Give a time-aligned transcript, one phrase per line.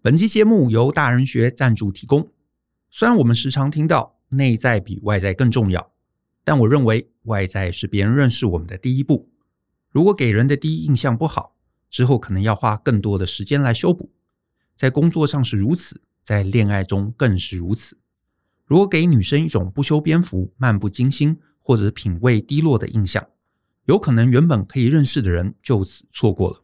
[0.00, 2.30] 本期节目由大人学赞助提供。
[2.88, 5.90] 虽然我们时常听到内在比外在更重要，
[6.44, 9.28] 但我认为外在是别人认识我们的第一步。
[9.90, 11.56] 如果给人的第一印象不好，
[11.90, 14.12] 之后可能要花更多的时间来修补。
[14.76, 17.98] 在工作上是如此，在恋爱中更是如此。
[18.66, 23.26] 如果给女生一种不修边幅、漫不经心或者品味低落的印象，
[23.86, 26.62] 有可能原本可以认识的人就此错过了。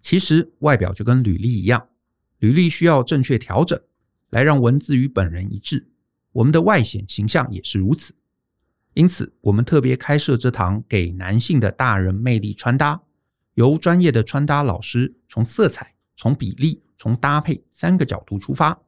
[0.00, 1.88] 其实外表就跟履历一样，
[2.40, 3.80] 履历需要正确调整，
[4.28, 5.88] 来让文字与本人一致。
[6.32, 8.14] 我们的外显形象也是如此。
[8.94, 13.00] 因此，我们特别开设这堂给男性的大人魅力穿搭，
[13.54, 18.78] 由专业的穿搭老师从色彩、从比例、从搭配三个角度出发，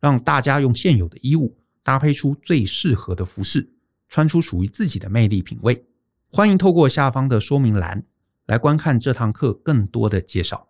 [0.00, 3.68] 让大家用现有的衣物搭配出最适合的服饰，
[4.08, 5.84] 穿出属于自己的魅力品味。
[6.30, 8.04] 欢迎透过下方的说明栏。
[8.48, 10.68] 来观看这堂课更多的介绍。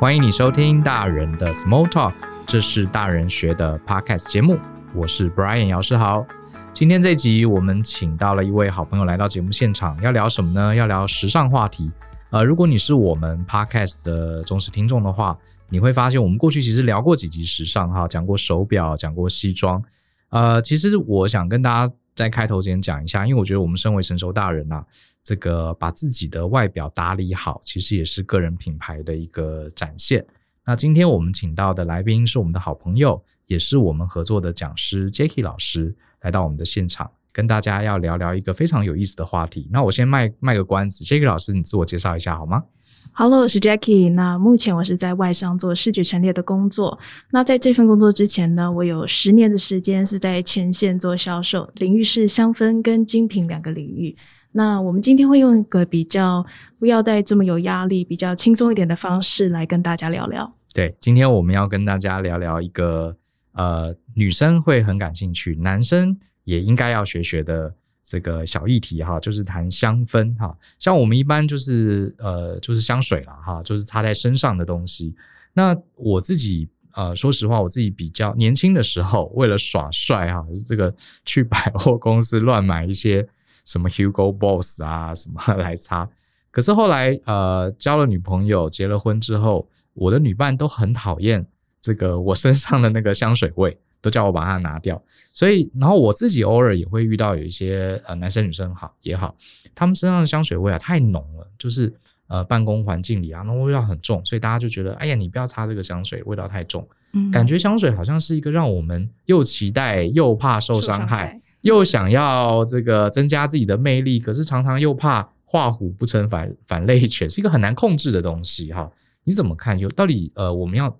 [0.00, 2.12] 欢迎你收听大人的 Small Talk，
[2.46, 4.56] 这是大人学的 Podcast 节目。
[4.94, 6.24] 我是 Brian 姚世豪。
[6.72, 10.72] 今天这集我们请到了一位好朋友来到节目现场，要聊什么呢？
[10.72, 11.90] 要聊时尚话题。
[12.30, 15.36] 呃，如果你是我们 Podcast 的忠实听众的话，
[15.68, 19.82] 你会发现，我们过去其实聊过几集时尚哈，讲过手表，讲过西装。
[20.30, 24.84] 呃，其实我想跟大家在开头前讲一下，因为我觉得我们身为成熟大人呐，
[25.22, 30.26] 这个把自己的外表打理好，其实也是个人品牌的一个展现。
[30.66, 39.68] 那今天我们请到的来宾是我们的好朋友，也是我们合作的讲师 Jacky 老师，来到我们的现场，跟大家要聊聊一个非常有意思的话题。
[39.70, 42.64] 那我先卖卖个关子，Jacky 老师，你自我介绍一下好吗
[43.12, 44.12] ？Hello，我是 Jackie。
[44.12, 46.98] 那目前我是在外商做视觉陈列的工作。
[47.30, 54.16] 那在这份工作之前呢，我有十年的时间是在前线做销售，领域是香氛跟精品两个领域。
[54.52, 56.44] 那我们今天会用一个比较
[56.78, 60.52] 不要带这么有压力、比较轻松一点的方式来跟大家聊聊。
[60.72, 63.16] 对，今天我们要跟大家聊聊一个
[63.52, 67.74] 呃，女生会很感兴趣，男生也应该要学学的。
[68.08, 75.14] 这个小议题哈，就是谈香氛哈，像我们一般就是呃，就是香水啦哈，就是擦在身上的东西。
[75.52, 80.92] 那我自己呃，说实话，我自己比较年轻的时候，为了耍帅哈，这个
[81.26, 83.28] 去百货公司乱买一些
[83.66, 86.08] 什么 Hugo Boss 啊什么来擦。
[86.50, 91.46] 可是后来呃，交了女朋友，结了婚之后，我的女伴都很讨厌
[91.78, 93.78] 这个我身上的那个香水味。
[94.00, 99.34] 都叫我把它拿掉，所以然后我自己偶尔也会遇到有一些呃男生女生好也好，
[99.74, 101.92] 他们身上的香水味啊太浓了，就是
[102.28, 106.86] 呃办公环境里啊那味道很重，所以大家就觉得哎呀你不要擦这个香水，味道太重。
[107.12, 118.88] 嗯，感觉香水好像是一个让我们又期待又怕受伤害，又想要这个增加自己的魅力，可是常常又怕画虎不成反反类犬，是一个很难控制的东西哈。
[119.24, 119.78] 你怎么看？
[119.78, 120.94] 有到底呃我们要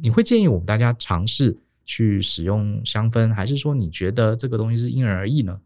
[0.00, 1.56] 你会建议我们大家尝试？
[1.84, 5.58] 去使用香氛，还是说你觉得这个东西是因人而异呢？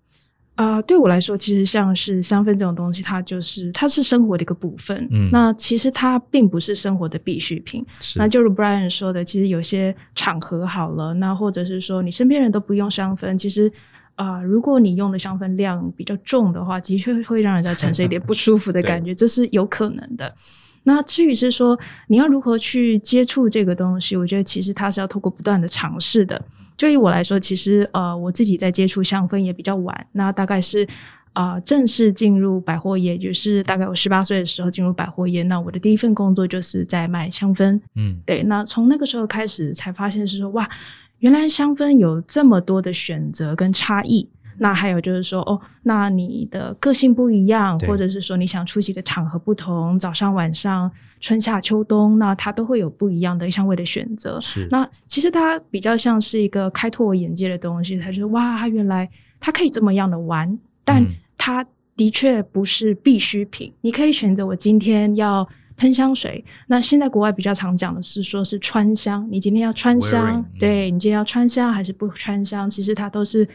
[0.55, 5.07] 啊、呃，对我来说，其实像是香氛这种东西，它就是它是生活的一个部分。
[5.11, 7.85] 嗯，那其实它并不是生活的必需品。
[8.15, 13.71] 那就如 Brian 说的，其实有些场合好了，那或者是说你身边人都不用香氛，其实
[14.15, 20.35] 啊、呃，如果你用的香氛量比较重的话，的确会让人家产生一点不舒服的 感觉，这是有可能的。
[20.89, 21.77] 那至于是说
[22.07, 26.41] 你要如何去接触这个东西，我觉得其实它是要透过不断的尝试的。
[26.77, 30.87] 就以我来说，其实呃我自己在接触香氛也比较晚，那大概是
[31.33, 35.43] 啊、呃、正式进入百货业，就是大概我十八岁的时候进入百货业。
[35.43, 38.45] 那我的第一份工作就是在卖香氛，嗯，对。
[38.45, 40.69] 那从那个时候开始才发现是说哇，
[41.19, 44.29] 原来香氛有这么多的选择跟差异。
[44.59, 50.91] 那还有就是说，哦，那你的个性不一样，或者是说你想出席的场合不同，早上晚上、
[51.21, 54.41] 春夏秋冬，那它都会有不一样的香味的选择。
[54.41, 57.99] 是，那其实它比较像是一个开拓我眼界的东西。
[57.99, 59.09] 它就是哇，它原来
[59.39, 61.05] 它可以这么样的玩，但
[61.37, 61.65] 它
[61.95, 63.71] 的确不是必需品。
[63.71, 65.47] 嗯、你可以选择我今天要
[65.77, 66.45] 喷香水。
[66.67, 72.69] 那现在国外比较常讲的是说是穿香，你今天要穿香，Wearing, 对，你今天要穿香还是不穿香？
[72.71, 73.47] 其实它都是。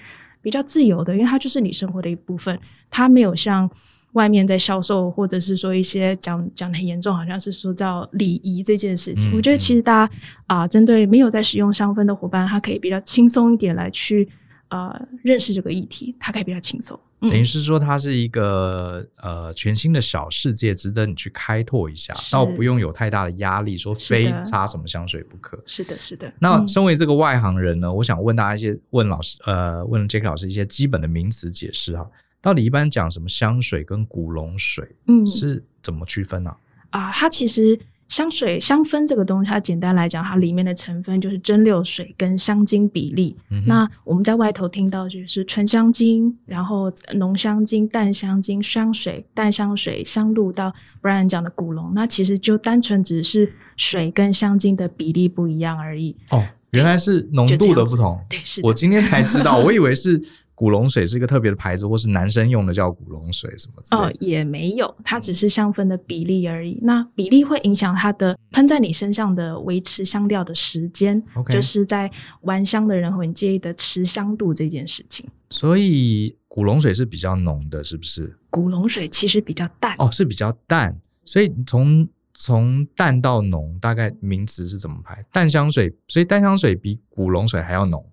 [0.42, 2.58] 比较自由的，因为它就是你生活的一部分，
[2.90, 3.70] 它没有像
[4.14, 9.32] 外面在销售，或者是说一些讲讲的很严重，好像是说叫礼仪这件事情。
[9.32, 10.14] 嗯、我觉得其实大家
[10.48, 14.28] 啊、呃，针对没有在使用香氛的伙伴，他可以比较轻松一点来去
[14.68, 17.00] 啊、呃、认识这个议题，他可以比较轻松。
[17.22, 25.62] 等于是说，它是一个呃全新的小世界，值得你去开拓一下，倒是不用有太大的压力，说非擦什么香水不可。
[25.66, 26.34] 是的，是的。
[26.40, 32.10] 那身为这个外行人呢，嗯、我想问大家一些问老师呃问 Jacky 老师一些基本的名词解释哈。
[32.42, 36.56] 到底一般讲什么香水跟古龙水，嗯，是怎么区分呢？
[36.90, 37.80] 啊，它其实。
[38.12, 43.34] 香水香氛这个东西，它简单来讲，它里面的成分就是蒸馏水跟香精比例。
[43.50, 56.14] 嗯、那我们在外头听到就是纯香精，然后浓香精、淡香精、香水、淡香水、香露到 Brian 讲的古龙，那其实就单纯只是水跟香精的比例不一样而已。
[56.32, 58.20] 哦，原来是浓度的不同。
[58.30, 58.60] 对，是。
[58.62, 60.22] 我今天才知道，我以为是。
[60.62, 64.08] 古龙水是一个特别的牌子，或是男生用的叫古龙水什么之类的？
[64.08, 66.78] 哦，也没有，它只是香氛的比例而已。
[66.84, 71.54] 那比例会影响它的喷在你身上的维持香调的时间，Okay.
[71.54, 72.12] 就是在
[72.42, 75.28] 玩香的人会很介意的持香度这件事情。
[75.50, 78.38] 所以古龙水是比较浓的，是不是？
[78.52, 80.96] 古龙水其实比较淡哦，是比较淡。
[81.26, 85.26] 所以从从淡到浓，大概名词是怎么排？
[85.32, 88.06] 淡香水，所以淡香水比古龙水还要浓。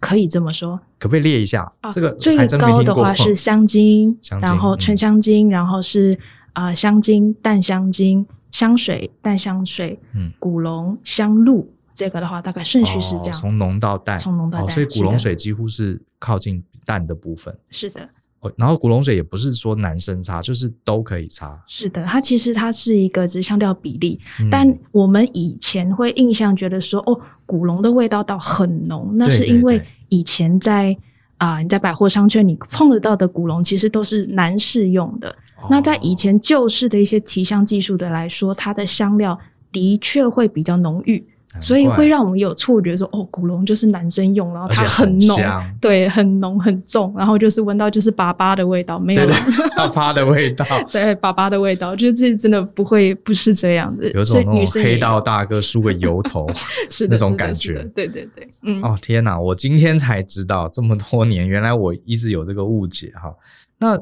[0.00, 1.70] 可以这么说，可不可以列一下？
[1.80, 6.18] 啊、这个最高的话是 香精，香精然后纯香精，嗯、然后是
[6.52, 17.56] 啊、呃、香精、淡香精、香水、淡香水，嗯，古龙、香露，这个的话大概顺序是这样，从浓到淡，从浓到淡、哦，所以古龙水几乎是靠近淡的部分。
[17.70, 18.08] 是的。
[18.56, 21.60] 然后古龙水也不是说男生擦，就是都可以擦。
[21.66, 30.96] 是的，它其实它是一个只是香调比例，嗯、但我们以前会印象觉得说，哦，古龙的味道倒很浓，那是因为以前在
[31.38, 35.28] 啊、呃、你在百货商圈你碰得到的古龙其实都是男士用的。
[35.60, 39.36] 哦、那在以前旧式的一些提香技术的来说，它的香料
[39.72, 41.26] 的确会比较浓郁。
[41.60, 49.26] 所以会让我们有错觉说，哦，古龙就是男生用，然后它很浓，很对，很浓很重，然后就是闻到就是爸爸的味道，没有。
[49.76, 56.46] 爸爸的味道， 对，爸爸的味道，就是这真的不会不是这样子，有种那种黑道大哥梳个油头
[56.90, 63.34] 是那种感觉，对对对，嗯，哦天哪，我今天才知道这么多年，原来我一直有这个误解哈，
[63.78, 63.98] 那。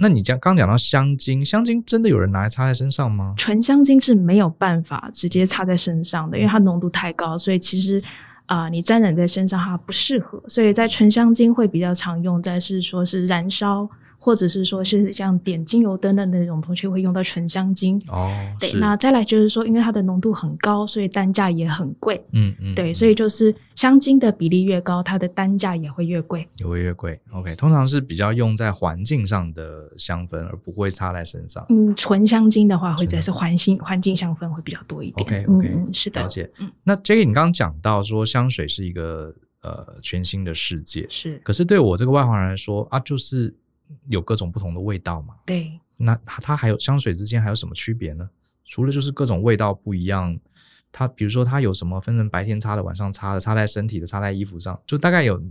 [0.00, 3.34] 那你讲刚讲到香精，香精真的有人拿来擦在身上吗？
[3.36, 8.02] 纯香精是没有办法直接擦在身上的，因为它浓度太高，所以其实
[8.46, 10.42] 啊、你沾染在身上它不适合。
[10.48, 13.88] 所以在纯香精会比较常用但是说是燃烧。
[14.22, 17.98] 或者是说，是像点精油灯的那种同学，会用到纯香精。
[18.08, 18.30] 哦，
[18.60, 18.70] 对。
[18.74, 22.22] 那再来就是说，因为它的浓度很高，所以单价也很贵。
[22.32, 22.72] 嗯嗯。
[22.72, 26.46] 嗯对，所以就是香精的比例越高，它的单价也会越贵。
[26.58, 27.18] 也会越贵。
[27.32, 31.64] OK，通常是比较用在环境上的香氛，而不会擦在身上。
[31.70, 35.26] 嗯，纯香精的话，会在是环境环境香氛会比较多一点。
[35.26, 36.20] OK OK，嗯，是的。
[36.20, 36.50] 了解。
[36.58, 41.40] 嗯，那 Jackie，你刚刚讲到说香水是一个呃全新的世界，是。
[41.42, 43.54] 可是对我这个外行人来说啊，就是。
[44.08, 45.34] 有各种不同的味道嘛？
[45.46, 48.28] 对，那它它还有香水之间还有什么区别呢？
[48.64, 50.38] 除了就是各种味道不一样，
[50.92, 55.42] 它比如说它有什么分成白天擦的、晚上擦的、擦在身体的、擦在衣服上，就大概有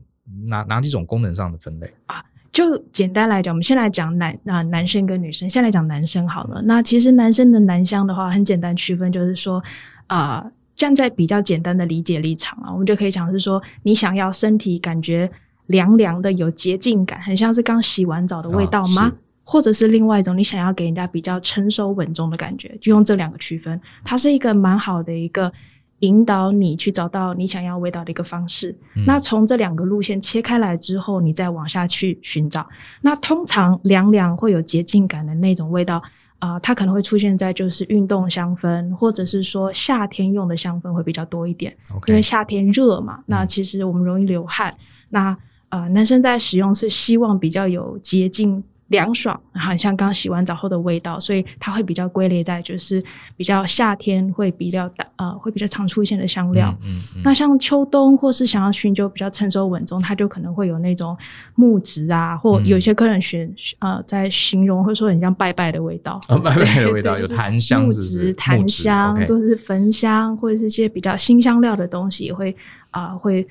[0.48, 2.24] 哪哪几种功能上的分类啊？
[2.52, 6.62] 就简单来讲，我们先来讲男啊男生跟女生，先来讲男生好了。
[6.64, 9.64] 那其实男生的男香的话，很简单区分，就是说
[10.08, 15.30] 啊、呃，站在比较简单的理解立场啊，我们就可以讲是说，你想要身体感觉。
[15.70, 19.08] 凉凉的，有洁净感，很像是刚洗完澡的味道吗？
[19.08, 19.14] 哦、
[19.44, 23.80] 或者是另外一种，你想要给人家比较成熟稳重的感觉，就用这两个区分。
[24.04, 25.52] 它是一个蛮好的一个
[26.00, 28.76] 引导你去找到你想要味道的一个方式。
[28.96, 32.68] 嗯、那从这两个路线切开来之后，你再往下去寻找。
[33.02, 36.02] 那通常凉凉会有洁净感的那种味道
[36.40, 41.76] 啊、呃，它可能会出现在就是运动香氛，或者是说夏天用的香氛会比较多一点。
[42.08, 44.72] 因为夏天热嘛，那其实我们容易流汗。
[44.72, 44.78] 嗯、
[45.10, 45.38] 那
[45.70, 53.04] 呃，男生在使用是希望比较有洁净、凉爽，好像刚洗完澡后的味道，所以它会比较归类在就是
[53.38, 56.76] 比较夏天会比较呃会比较常出现的香料。
[56.82, 61.16] 嗯嗯嗯、那像秋冬或是想要寻求比较成熟稳重，它就可能会有那种
[61.54, 72.56] 木质啊，或有些客人选呃在形容会说很像拜拜的味道，哦、拜拜的味道 有檀香是是，木质檀香质都是焚香或者是一些比较新香料的东西也会
[72.92, 73.48] 啊、呃、会。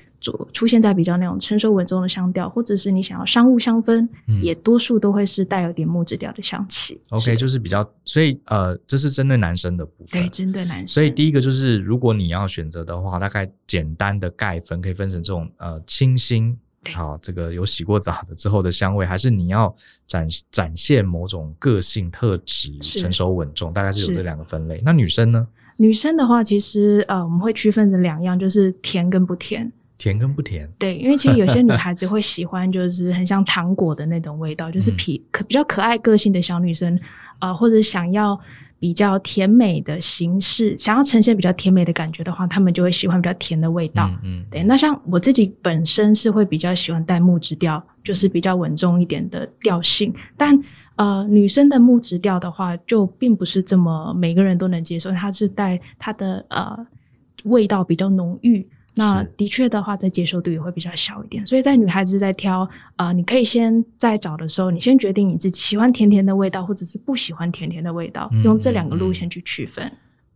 [0.51, 6.99] 出现在比较那种成熟稳重的香调，或者是你想要商务香氛，嗯、也多数都会是带有点木质调的香气。
[7.11, 10.21] OK，就是比较，所以呃，这是针对男生的部分。
[10.21, 10.87] 对，针对男生。
[10.89, 16.57] 所以第一个就是，如果你要选择的话，大概简单的概分可以分成这种呃清新，
[16.93, 19.73] 好，这个有洗过澡的之后的香味，还是你要
[20.05, 24.81] 展展现某种个性特质，成熟稳重，大概是有这两个分类。
[24.83, 25.47] 那女生呢？
[25.81, 29.71] 女生的话，其实呃，我们会区分成两样，就是甜跟不甜。
[29.97, 36.95] 甜跟不甜，对，因为其实有些女孩子会喜欢，就是很像糖果的那种味道， 就是皮可比较可爱个性的小女生，
[37.39, 38.39] 啊、呃，或者想要
[38.79, 44.09] 比较甜美的形式，想要呈现比较甜美的感觉的话，她们就会喜欢比较甜的味道。
[44.23, 44.63] 嗯，嗯对。
[44.63, 50.13] 那像我自己本身是会比较喜欢带木质调就是比较稳重一点的调性。
[50.37, 50.57] 但
[50.99, 56.77] 呃，女生的木质调的话，就并不是这么每个人都能接受，它是带它的呃
[57.45, 58.67] 味道比较浓郁。
[58.95, 62.63] 那的确的话，在接受度也会比较小一点，所以在女孩子在挑
[62.97, 69.89] 啊、呃，你可以先在找的时候，你先决定你自己喜欢甜甜的味道，或者是不喜欢甜甜的味道，嗯、用这两个路线去区分。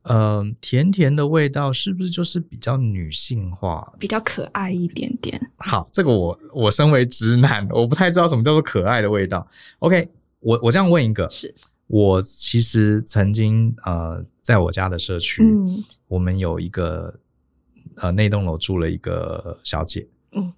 [0.04, 5.50] 呃，甜甜的味道是不是就是比较女性化，比较可爱一点点？
[5.58, 9.46] 好，这个我我身为直男，我不太知道什么叫做可爱的味道。
[9.80, 10.08] OK，
[10.44, 11.54] 我我这样问一个，是
[11.88, 17.20] 我其实曾经呃，在我家的社区，嗯，我们有一个。
[17.98, 20.52] 呃，那栋楼住了一个小姐，嗯，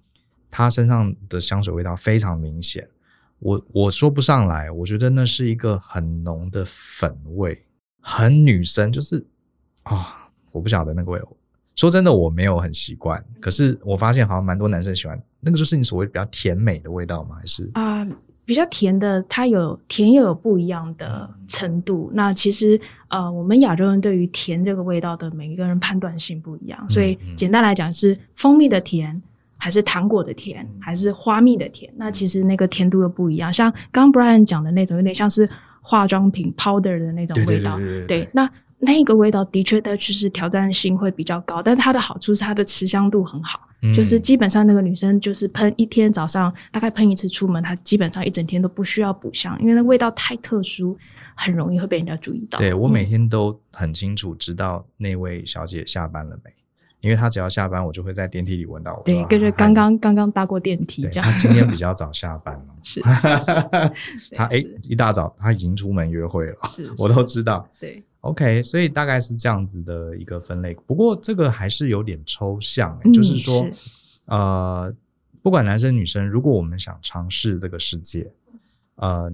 [0.50, 2.88] 她身上的香水味道非常明显，
[3.40, 7.62] 我我说不上来，我觉得那是一个很浓的粉味，
[8.00, 9.18] 很女生，就是
[9.82, 10.06] 啊、哦，
[10.50, 11.20] 我不晓得那个味，
[11.74, 17.36] 说真的我没有很习惯，可是我发现好像蛮多男生喜欢，那个就是你所谓比较甜美的味道吗？
[17.38, 17.98] 还是啊？
[17.98, 18.08] 呃
[18.46, 22.10] 比较甜的，它有甜又有不一样的程度。
[22.14, 29.20] 那其实呃，我们亚洲人对于甜这个味道的每一个人判断性不一样，所以简单来讲是蜂蜜的甜，
[29.58, 31.92] 还是糖果的甜，还是花蜜的甜？
[31.96, 33.52] 那其实那个甜度又不一样。
[33.52, 35.48] 像刚 Brian 讲的那种，有点像是
[35.82, 37.76] 化妆品 powder 的那种味道。
[38.06, 43.60] 对，那那个味道的确的就是挑战性会比较高，但它的好处是它的持香度很好。
[43.94, 50.96] 就是基本上那个女生就是喷一天早上大概喷一次出门，她基本上一整天都不需要补香，因为那味道太特殊，
[51.36, 52.58] 很容易会被人家注意到。
[52.58, 56.50] 对，我每天都很清楚知道那位小姐下班了没，
[57.00, 59.00] 因为她只要下班，我就会在电梯里闻到。
[59.04, 61.30] 对，跟着 刚刚刚刚搭过电梯这样。
[61.30, 63.00] 她今天比较早下班了， 是。
[64.34, 67.68] 她哎，一大早她已经出门约会了，是，我都知道。
[67.78, 68.02] 对。
[68.26, 74.92] OK，所以大概是这样子的一个分类，不过这个还是有点抽象，嗯、就是说，是呃，
[75.42, 78.30] 不管男生女生，如果我们想尝试这个世界，
[78.96, 79.32] 呃，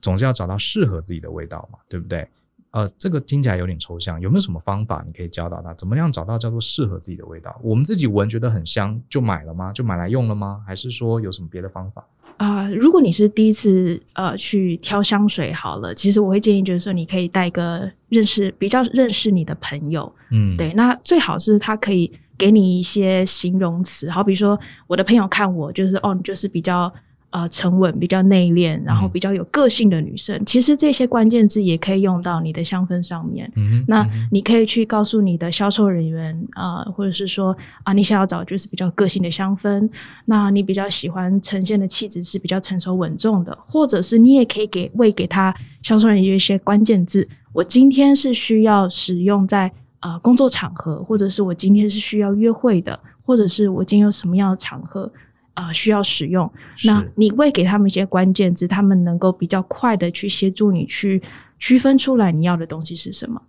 [0.00, 2.28] 总是要找到适合自己的味道嘛，对不对？
[2.70, 7.58] 呃，这个听起来有点抽象，有没有什么方法你可以教导他，怎么样找到叫做适合自己的味道？
[7.62, 9.72] 我们自己闻觉得很香，就买了吗？
[9.72, 10.62] 就买来用了吗？
[10.66, 12.06] 还是说有什么别的方法？
[12.38, 26.92] 啊、呃，如果你是第一次呃去挑香水好了，其实我会建议就是说，你可以带一个认识比较认识你的朋友，嗯，对，那最好是他可以给你一些形容词，好比说我的朋友看我就是哦，你就是比较。
[27.30, 33.52] 呃，沉稳、比较内敛，然后比较有个性的女生，嗯、其实这些关键字也可以用到你的香氛上面。
[33.54, 39.86] 嗯、那你可以去告诉你的销售人员啊、呃，或者是说啊，你想要找就是比较个性的香氛，
[40.24, 47.28] 那你比较喜欢呈现的气质是比较成熟稳重的，或者是你也可以给喂给他销售人员一些关键字。
[47.52, 49.70] 我今天是需要使用在
[50.00, 55.12] 呃工作场合，或者是我今天是需要约会的，或者是我今天有什么样的场合。
[55.58, 56.48] 啊、呃，需要使用，
[56.84, 61.20] 那你会给他们一些关键字，他们能够比较快的去协助你去
[61.58, 63.42] 区分出来你要的东西是什么。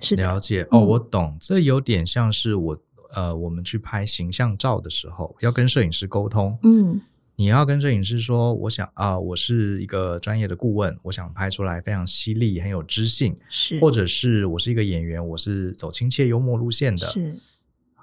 [0.00, 2.76] 是了解哦，我懂，这有点像是我
[3.14, 6.58] 呃，我们去拍形象照的时候，要跟摄影师沟通。
[6.64, 7.00] 嗯，
[7.36, 17.32] 你要跟摄影师说，我想啊、呃，我是一个专业的顾问，我想拍出来非常犀利，很有知性，是，或者是我是一个演员，我是走亲切幽默路线的，是。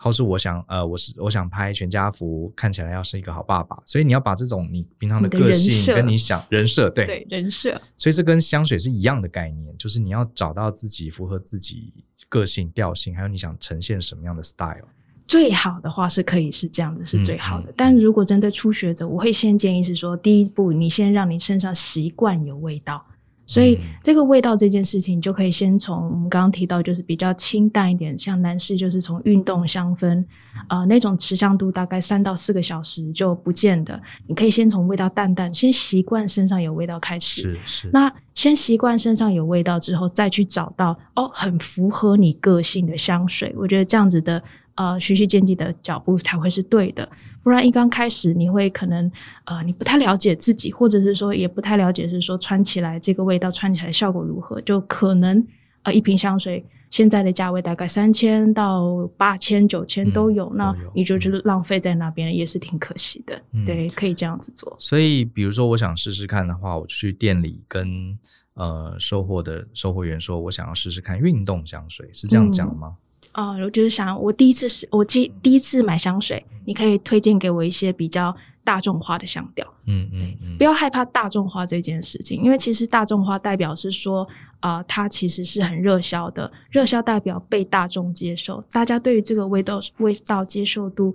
[0.04, 11.94] 或是我想，呃，我是我想拍全家福，看起来要是一个好爸爸，所以你要把这种你平常的个性跟你想人设，对对人设，所以这跟香水是一样的概念，就是你要找到自己符合自己
[12.28, 14.88] 个性调性，还有你想呈现什么样的 style。
[15.26, 23.06] 最好的话是可以是这样子是最好的，但如果针对初学者，我会先建议是说，第一步你先让你身上习惯有味道。
[23.54, 30.26] 所以这个味道这件事情，就可以先从我们刚刚提到，就是比较清淡一点，像男士就是从运动香氛，
[30.70, 37.42] 呃，那种持香度大概三到四个小时就不见的，你可以先从味道淡淡，先习惯身上有味道开始。
[37.42, 37.90] 是是。
[37.94, 44.42] 那先习惯身上有味道之后，再去找到哦，很符合你个性的香水，我觉得这样子的。
[44.76, 47.08] 呃，循序渐进的脚步才会是对的，
[47.44, 49.12] 不然一刚开始你会可能
[49.44, 55.46] 呃，你不太了解自己，或者是说也不太了解，是说穿起来这个味道穿起来效果如何，就可能
[55.84, 64.74] 呃一瓶香水现在的价位大概三千到八千九千都有，嗯、那你就就是浪费在那边也是挺可惜的，嗯、对，可以这样子做。
[64.80, 68.18] 所以比如说我想试试看的话，我去店里跟
[68.54, 72.96] 呃售货的售货员说，我想要试试看运动香水，是这样讲吗？
[73.34, 79.68] 嗯啊、呃，我就是想，我第一次是我第第一次买香水，你可以推荐给我一些比较大众化的香调。
[79.86, 84.28] 嗯嗯嗯，不要害怕大众化这件事情，因为其实大众化代表是说，
[84.60, 91.14] 啊、呃，它其实是很热销的，热销代表被大众接受，大家对于这个味道味道接受度，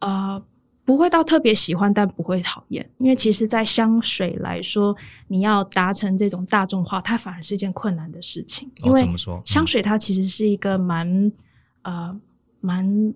[0.00, 0.42] 呃，
[0.84, 2.88] 不会到特别喜欢，但不会讨厌。
[2.96, 4.96] 因为其实，在香水来说，
[5.28, 8.70] 你要达成这种大众化，它反而是一件困难的事情。
[8.82, 9.06] 因为
[9.44, 11.30] 香水它其实是一个蛮、
[11.88, 12.20] 呃
[12.60, 13.14] 蛮。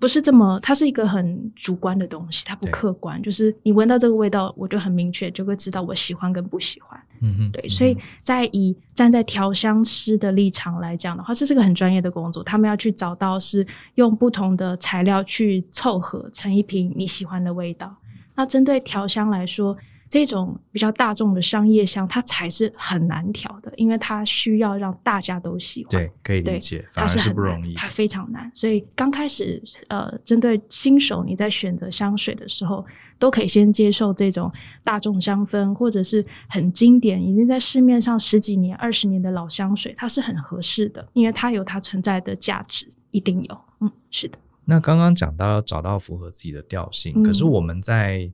[0.00, 3.22] 不是这么，它是一个很主观的东西，它不客观。
[3.22, 7.00] 就是你闻到这个味道，我就很明确就会知道我喜欢跟不喜欢。
[7.22, 7.66] 嗯哼，对。
[7.68, 17.96] 所以在以站在调香师的立场来讲的话，这是个很专业的工作，他们要去找到是用不同的材料去凑合成一瓶你喜欢的味道。
[18.34, 19.74] 那针对调香来说，
[20.08, 25.90] 这种比较大众的商业香，它才是很难调的，因为它需要让大家都喜欢。
[25.90, 28.50] 对，可以理解，它是很不容易，它非常难。
[28.54, 32.84] 所以刚开始，呃，针对新手，你在选择香水的时候，
[33.18, 34.50] 都可以先接受这种
[34.84, 43.60] 大众香氛，或者是很经典、已经在市面上十几年、二十年的老香水，它是很合适的，因为它有它存在的价值，一定有。
[43.80, 44.38] 嗯，是的。
[44.64, 48.30] 那刚刚讲到要找到符合自己的调性，嗯、可是我们在。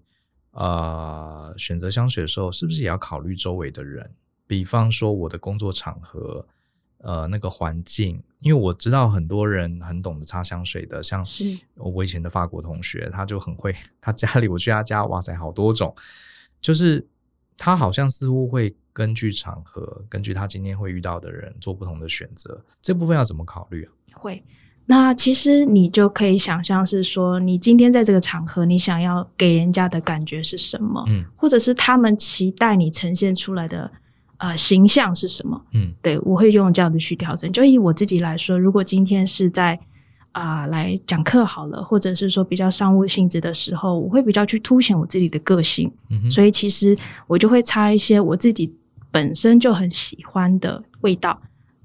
[0.52, 4.10] 呃，选择香水的时候，是不是也要考虑周围的人？
[4.46, 6.44] 比方说我的工作场合，
[6.98, 11.44] 呃，那个环境，因为我知道很多人很懂得擦香水的，像是
[11.76, 15.94] 我以前的法国同学，他就很会，他家里我去他家，哇塞，好多种，
[16.60, 17.06] 就是
[17.56, 23.92] 他好像似乎会根据场合，根据他今天会遇到的人做不同的选择，这部分要怎么考虑啊？
[24.14, 24.42] 会。
[24.90, 31.04] 那其实你就可以想象是说，你今天在这个场合，你想要给人家的感觉是什么？
[31.06, 33.88] 嗯，或者是他们期待你呈现出来的
[34.38, 35.62] 呃形象是什么？
[35.74, 37.52] 嗯，对，我会用这样子去调整。
[37.52, 39.78] 就以我自己来说，如果今天是在
[40.32, 45.88] 啊、呃、来讲课好了，或者是说比较商务性质的时候，我会比较去凸显我自己的个性。
[46.28, 48.74] 所以其实我就会擦一些我自己
[49.12, 51.40] 本身就很喜欢的味道，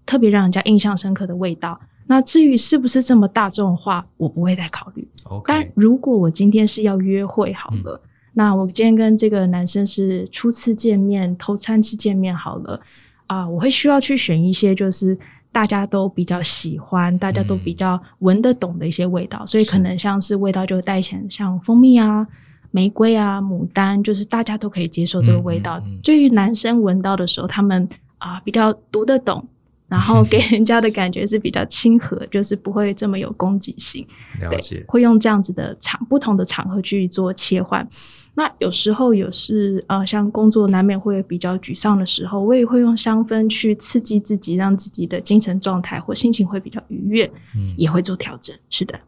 [0.08, 1.80] 特别让人家印象深刻的味道。
[2.08, 5.08] 那至于是不是这么大众化，我不会再考虑。
[5.46, 12.80] 但如果我今天是要约会好了，嗯，那我今天跟这个男生是初次见面，头三次见面好了
[13.26, 15.18] 啊，呃，我会需要去选一些就是
[15.52, 22.28] 大家都比较喜欢，大家都比较闻得懂的一些味道，嗯，所以可能像是味道就带起来像蜂蜜啊、
[22.70, 25.80] 玫瑰啊、牡丹，就是大家都可以接受这个味道。
[25.80, 27.88] 嗯嗯嗯，对于男生闻到的时候，他们
[28.20, 29.48] 啊，呃，比较读得懂。
[29.96, 34.06] 然后给人家的感觉是比较亲和，就是不会这么有攻击性。
[34.42, 37.88] 了解，会用这样子的场不同的场合去做切换。
[38.34, 47.26] 那有时候有是呃，像工作难免会比较沮丧的时候，我也会用香氛去刺激自己，让自己的精神状态或心情会比较愉悦。
[47.56, 48.54] 嗯，也会做调整。
[48.70, 49.00] 是的。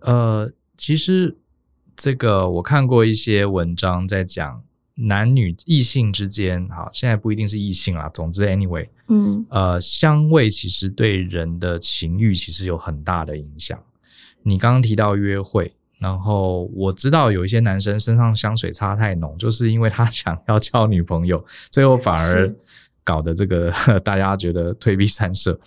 [0.00, 1.38] 呃，其实
[1.96, 4.62] 这个我看过一些文章在讲。
[5.04, 8.08] 男女异性之间，哈，现在不一定是异性啦。
[8.10, 13.76] 总之，anyway，嗯，呃，香味其实对人的情欲其实有很大的影响。
[14.44, 22.54] 你刚刚提到约会，然后我知道有一些男生身上香水擦太浓，就是因为他想要交女朋友，最后反而
[23.02, 23.72] 搞得这个
[24.04, 25.58] 大家觉得退避三舍。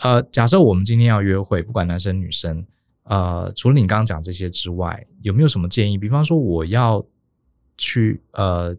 [0.00, 2.64] 呃，假设我们今天要约会，不管男生女生，
[3.02, 5.98] 呃，除了你刚刚讲这些之外，有没有什么建议？
[5.98, 7.04] 比方说，我要。
[7.78, 8.76] 去呃，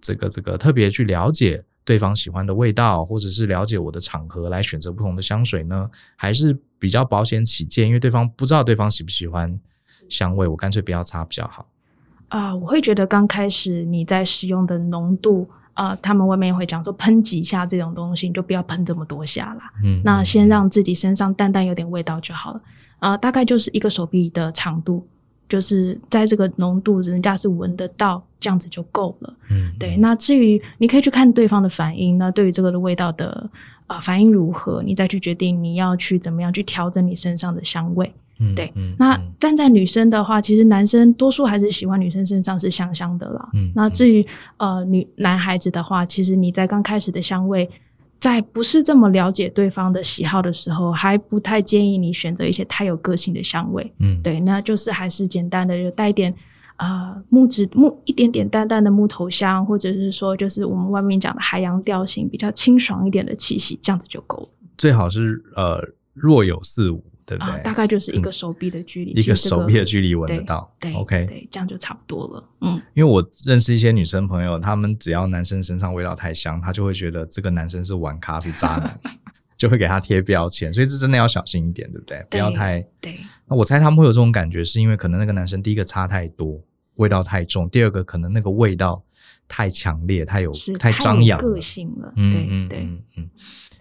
[0.00, 5.88] 这个这个特别去了解对方喜欢的味道，或者是了解我的场合来选择不同的香水呢？
[6.16, 9.60] 还是比较保险起见，因为对方不知道对方喜不喜欢
[10.08, 11.68] 香味，我干脆不要擦比较好。
[12.28, 19.70] 啊、呃，我会觉得刚开始你在使用的浓度啊、呃，他们外面会讲说喷几下这种东西，你就不要喷这么多下啦。
[19.84, 22.60] 嗯，那先让自己身上淡淡有点味道就好了。
[22.98, 25.06] 啊、呃，大概就是一个手臂的长度。
[25.48, 29.34] 就是在这个浓度，人家是闻得到，这样子就够了。
[29.50, 29.96] 嗯，对。
[29.96, 33.28] 那至于你可以去看对方的反应，那对于这个的味道的
[33.86, 38.12] 啊、呃、反应如何，你再去决定你要去怎么样去调整你身上的香味。
[38.40, 38.72] 嗯，对。
[38.74, 43.48] 嗯、那站在女生的话，其实男生多数还是喜欢女生身上是香香的啦。
[43.54, 43.70] 嗯。
[43.74, 44.26] 那至于
[44.56, 47.70] 呃女男孩子的话，其实你在刚开始的香味。
[48.24, 53.92] 在不是这么了解对方的喜好的时候，还不太建议你选择一些太有个性的香味。
[53.98, 56.34] 嗯，对，那就是还是简单的，就带一点
[56.78, 64.48] 呃木质木一点点淡淡的木头香，或者是说就是我们外面讲的海洋调性，比较清爽一点的气息，这样子就够了。
[64.78, 65.78] 最好是呃
[66.14, 67.04] 若有似无。
[67.26, 67.52] 对不对？
[67.52, 70.70] 啊，大概就是一个手臂的距离，嗯，一个手臂的距离闻得到。
[70.78, 72.48] 对，OK，对，这样就差不多了。
[72.60, 79.00] 嗯，因为我认识一些女生朋友，她们只要男生身上味道太香，她就会觉得这个男生是玩咖，是渣男，
[79.56, 80.72] 就会给他贴标签。
[80.72, 82.18] 所以这真的要小心一点，对不对？
[82.18, 83.18] 对，不要太对。
[83.46, 86.60] 那我猜他们会有这种感觉，是因为可能那个男生第一个差太多，
[86.96, 89.02] 味道太重；第二个可能那个味道
[89.48, 92.12] 太强烈，太有太张扬个性了。
[92.16, 93.30] 嗯嗯嗯嗯。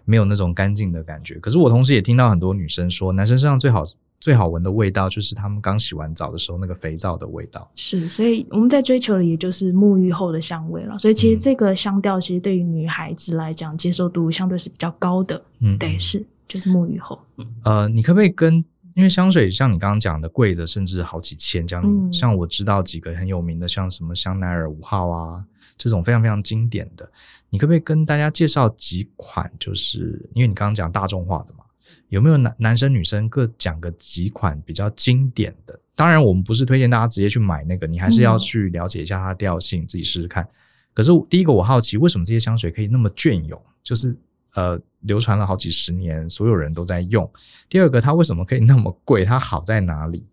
[0.06, 3.84] 没有那种干净的感觉，可是我同时也听到很多女生说，男生身上最好
[4.20, 7.70] 最好闻的味道就是他们刚洗完澡的时候那个肥皂的味道。
[7.76, 10.98] 是，所以我们在追求的也就是沐浴后的香味了。
[10.98, 15.42] 所以其实这个香调其实对于女孩子来讲接受度相对是比较高的。
[15.60, 17.20] 嗯，对，是，就是沐浴后。
[17.64, 18.64] 呃，你可不可以跟？
[18.96, 21.84] 因为香水像你刚刚讲的贵的，甚至好几千这样。
[21.84, 25.44] 嗯、像我知道几个很有名的，像什么香奈儿五号啊，
[25.78, 27.12] 这种非常非常经典的，
[27.50, 29.52] 你可不可以跟大家介绍几款？
[29.60, 31.64] 就是因为你刚刚讲大众化的嘛，
[32.10, 35.80] 有没有男男生女生各讲个几款比较经典的？
[35.96, 40.48] 当然，我们不是推荐大家直接去买那个，你还是要去了解一下它的调性，自己试试看。
[40.94, 43.60] 可是第一个我好奇，为什么这些香水可以那么隽永？
[43.82, 44.16] 就是。
[44.56, 47.30] 呃，流传了好几十年，所有人都在用。
[47.68, 49.26] 第二个，它为什么可以那么贵？
[49.26, 50.26] 它好在哪里？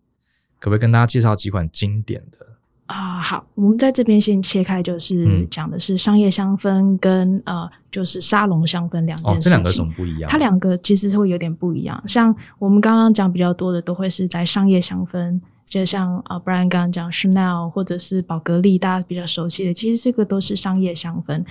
[0.59, 2.46] 可不可以跟大家介绍几款经典的
[2.85, 3.18] 啊？
[3.18, 9.35] 好，我们在这边先切开，就是讲的是商业香氛跟、嗯、呃，就是沙龙香氛两件事情。
[9.35, 10.30] 哦，这两个什么不一样？
[10.30, 12.02] 它两个其实是会有点不一样。
[12.06, 21.42] 像我们刚刚讲比较多的，都会是在商业香氛，就像呃，Brian 刚刚讲 Chanel 或者是宝格丽，大家比较熟悉的，其实这个都是商业香氛。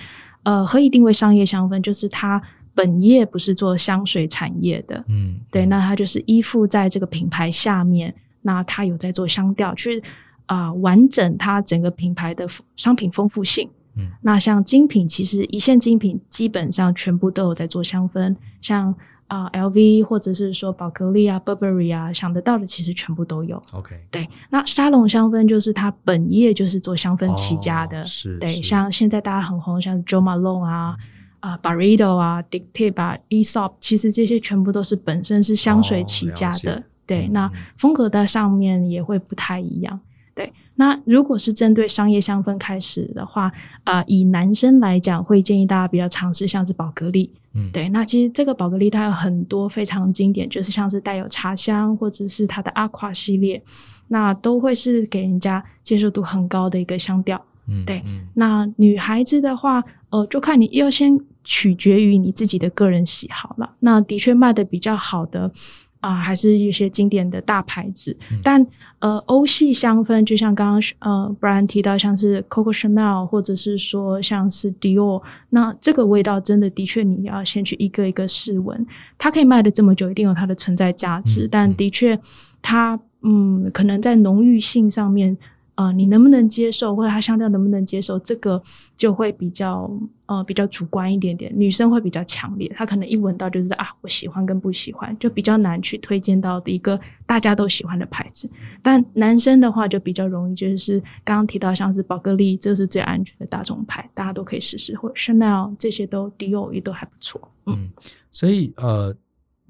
[0.44, 1.82] 呃，何以定位商业香氛？
[1.82, 2.40] 就是它。
[2.74, 10.00] 本业不是做香水产业的，嗯，对，那他就是依附在这个品牌下面，那他有在做香调，去
[10.46, 13.68] 啊、呃、完整它整个品牌的商品丰富性。
[13.96, 18.94] 嗯，那像精品，其实一线精品基本上全部都有在做香氛，像
[19.26, 23.60] 啊、呃、LV 或者是说宝格丽啊、Burberry 啊，想得到的其实全部都有。
[23.72, 30.96] OK，对，那沙龙香氛就是它本业就是做香氛起家的，哦、是，对，是像现在大家很红，像 Jo Malone 啊。
[30.98, 31.06] 嗯
[31.40, 39.98] 啊 Byredo 啊，Dictate 啊，Aesop，其实这些全部都是本身是香水起家的，哦、对，嗯、那风格在上面也会不太一样，
[40.34, 40.52] 对。
[40.76, 43.52] 那如果是针对商业香氛开始的话，
[43.84, 47.88] 啊、呃，以男生来讲，会建议大家比较尝试像是宝格丽，嗯，对。
[47.90, 53.62] 那其实这个宝格丽它有很多非常经典，就是像是带有茶香或者是它的 Aqua 系列，
[54.08, 58.02] 那都会是给人家接受度很高的一个香调，嗯，对。
[58.06, 61.18] 嗯、那女孩子的话，呃，就看你要先。
[61.44, 63.70] 取决于你自己的个人喜好了。
[63.80, 65.50] 那的确卖的比较好的
[66.00, 68.16] 啊、呃，还是一些经典的大牌子。
[68.30, 68.66] 嗯、但
[68.98, 78.86] 呃，欧系香氛就像刚刚呃，Brian 提到，像是 Coco Chanel，或者是说像是 Dior，那这个味道真的的确你要先去一个一个试闻。
[79.16, 81.46] 它可以卖的这么久，一定有它的存在价值。
[81.46, 82.18] 嗯、但的确，
[82.60, 85.36] 它嗯，可能在浓郁性上面。
[85.76, 88.62] 呃，你能不能接受，或者它香调能不能接受，这个
[88.96, 89.90] 就会比较
[90.26, 91.50] 呃比较主观一点点。
[91.56, 98.50] 女生会比较强烈，她可能一闻到就是啊，我喜欢跟不喜欢，就比较难去推荐到的一个大家都喜欢的牌子。
[98.82, 107.40] 但男生的话就比较容易，就是刚刚提到像是宝格丽，这是最安全的大众牌，大家都可以试试，或者 Chanel 这些都 Dior 也都还不错。
[107.66, 107.90] 嗯，
[108.30, 109.14] 所以呃，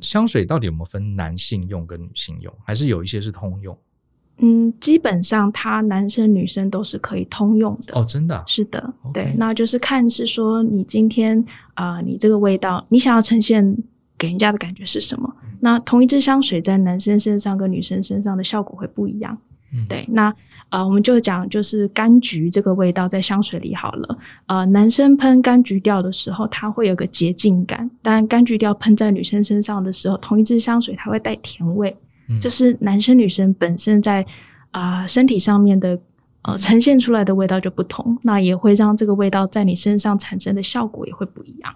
[0.01, 3.79] 香水到底有没有分男性用跟女性用，还是有一些是通用？
[4.43, 9.13] 嗯，基本上它男生女生都是可以通用的哦，真的、啊、是的，Okay.
[9.13, 13.77] 对，那就是看是说你今天啊、呃，你这个味道，你想要呈现
[14.17, 15.31] 给人家的感觉是什么？
[15.43, 19.37] 嗯、那同一支香水在男生身上跟女生身上的效果会不一样。
[19.73, 20.35] 嗯、对，那
[20.71, 31.97] 呃，我们就讲就是柑橘这个味道在香水里好了，呃，男生喷柑橘调的时候，它会有个洁净感，但柑橘调喷在女生身上的时候，同一支香水它会带甜味。
[32.39, 34.25] 这是男生女生本身在
[34.71, 35.99] 啊、呃、身体上面的
[36.43, 41.75] 呃呈现出来的味道就不同，那也会让这个味道在你身上产生的效果也会不一样。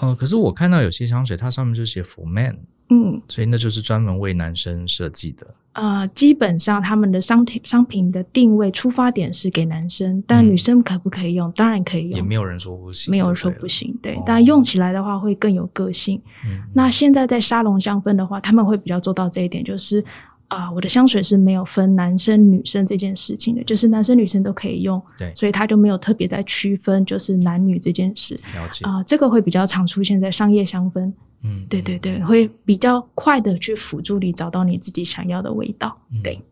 [0.00, 2.56] 呃，可是我看到有些香水，它上面就写 for men，
[2.90, 5.46] 嗯，所以那就是专门为男生设计的。
[5.72, 11.48] 呃，基本上他们的商品商品的定位出发点是给男生，但女生可不可以用？
[11.48, 13.92] 嗯、当然可以用，也没有人说不行，没有人说不行。
[14.00, 16.20] 对，但用起来的话会更有个性。
[16.46, 19.98] 嗯、那现在在沙龙香氛的话，他们会比较做到这一点，就是
[20.46, 25.02] 啊、呃，我的香水是没有分男生女生这件事情的，就是男生女生都可以用。
[25.18, 28.38] 对，所以他就没有特别在区分，就是男女这件事。
[28.54, 31.12] 了解啊、呃，这个会比较常出现在商业香氛。
[31.46, 35.94] 嗯，对对对，会比较快的去辅助你找到你自己想要的味道。
[36.22, 36.42] 对，嗯、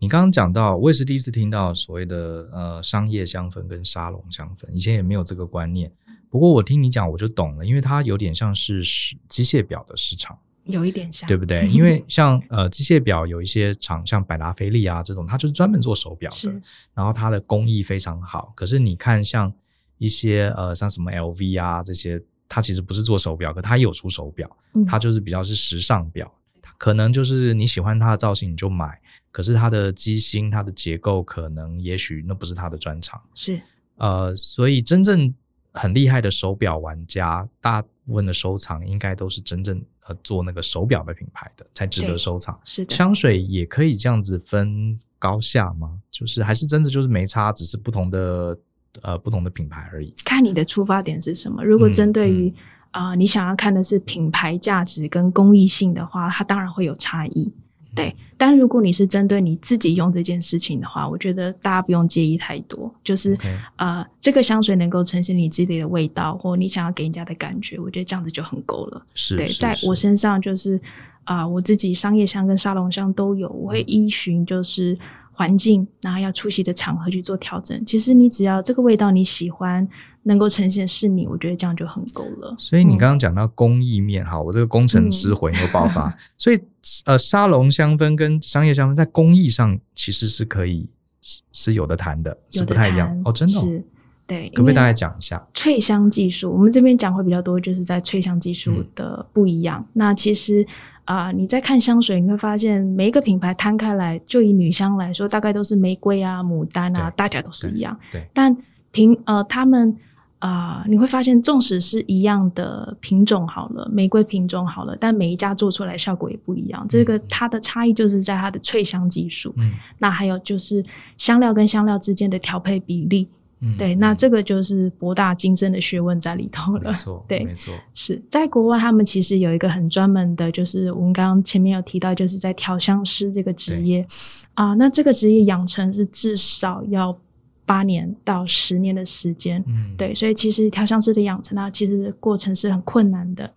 [0.00, 5.90] 你刚刚讲到，我也是第一次听到所谓的呃商业香氛跟沙龙香氛，以前也没有这个观念。
[6.28, 8.82] 不过我听你讲，我就懂了，因为它有点像是
[9.28, 11.66] 机械表的市场，有一点像，对不对？
[11.70, 16.52] 因为像呃机械表有一些厂，像百达翡丽啊这种，它就是专门做手表的，
[16.94, 18.52] 然后它的工艺非常好。
[18.56, 19.52] 可是你看，像
[19.98, 22.20] 一些呃像什么 LV 啊这些。
[22.54, 24.46] 它其实不是做手表，可它也有出手表，
[24.86, 33.18] 它就是比较是时尚表，嗯、可能就是你喜欢它的造型你就买，可是它的机芯、它的结构可能也许那不是它的专长。
[33.34, 33.58] 是，
[33.96, 35.34] 呃，所以真正
[35.72, 42.60] 很厉害的手表玩家，大部分的收藏应该都是真正呃做那个手表的品牌的，才值得收藏。
[42.66, 45.98] 是的，香水也可以这样子分高下吗？
[46.10, 48.58] 就是还是真的就是没差，只是不同的
[49.00, 50.14] 呃不同的品牌而已。
[50.24, 51.64] 看你的出发点是什么。
[51.64, 52.48] 如果针对于
[52.90, 57.50] 啊、嗯嗯呃，你想要看的是品牌价值跟公益性的话，它当然会有差异。
[57.94, 62.90] 对，但如果你是针对你自己用这件事情的话，我觉得大家不用介意太多。
[63.04, 63.36] 就是.
[63.76, 69.06] 呃，这个香水能够呈现你自己的味道，或你想要给人家的感觉，我觉得这样子就很够了。
[69.12, 70.80] 是，对，在我身上就是
[71.24, 74.98] 啊、呃，我自己商业香跟沙龙香都有，我会依循就是
[75.32, 77.84] 环境，然后要出席的场合去做调整。
[77.84, 79.88] 其实你只要这个味道你喜欢。
[80.24, 82.54] 能够呈现是你，我觉得这样就很够了。
[82.56, 86.10] 所以你刚刚讲到工艺面，哈、嗯，我这个工程之魂又爆发。
[86.10, 86.60] 嗯、 所以
[87.06, 90.88] 呃，沙龙香氛跟商业香氛在工艺上其实是可以
[91.20, 93.62] 是是有的谈的，是不太一样哦，真的、哦。
[93.62, 93.84] 是，
[94.24, 96.52] 对，可不可以大概讲一下脆香技术？
[96.52, 99.80] 我们这边讲会比较多，就是在脆香技术的不一样。
[99.80, 100.64] 嗯、那其实
[101.04, 107.98] 啊、呃，你在看香水，你会发现每一个品牌摊开来，就以女香来说，大概都是玫瑰啊、牡丹啊，大家都是一样。
[108.10, 108.56] 对，对但
[108.90, 109.96] 凭呃他们。
[110.38, 116.84] 啊、呃，你会发现，纵使是一样的品种好了，玫瑰品种好了，但每一家做出来效果也不一样。
[116.88, 119.54] 这个它的差异就是在它的萃香技术。
[119.56, 120.84] 嗯，那还有就是
[121.16, 123.28] 香料跟香料之间的调配比例。
[123.62, 126.90] 嗯，对，那这个就是博大精深的学问在里头了。
[126.90, 127.72] 没错，对，没错。
[127.94, 134.06] 是在国外，他们其实有一个很专门的，就是我们刚刚前面有提到，就是在调香师这个职业
[134.54, 137.16] 啊、呃，那这个职业养成是至少要。
[137.64, 143.48] 八年到十年的时间，嗯，对，所以其实调香师的养成啊，其实过程是很困难的。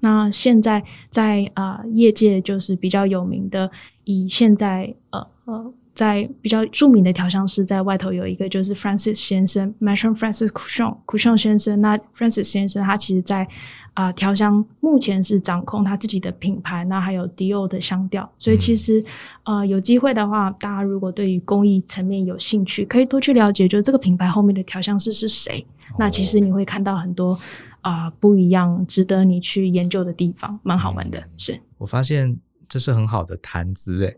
[0.00, 3.68] 那现在在啊、呃、业界就是比较有名的，
[4.04, 11.80] 以现在呃呃在比较著名的调香师在外头有一个就是 Francis 先生，Maison Francis Kurkdjian Kurkdjian 先生。
[11.80, 13.48] 那 Francis 先生他其实在。
[13.94, 19.00] 啊、呃，调香目前是掌控他自己的品牌，那还有迪奥的香调，所以其实，
[19.44, 25.64] 嗯、呃，有机会的话，大家如果对于工艺层面有兴趣，可以多去了解，就这个品牌后面的调香师是谁。
[25.90, 27.38] 哦、那其实你会看到很多
[27.82, 31.20] 啊、呃、不一样、值得你去研究的地方，蛮好玩的。
[31.20, 32.36] 嗯、是我发现
[32.68, 34.16] 这是很好的谈资诶，